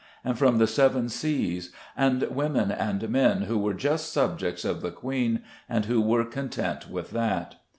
[0.23, 4.89] and from the Seven Seas, and women and men who were just subjects of the
[4.89, 7.57] Queen and who were content with that.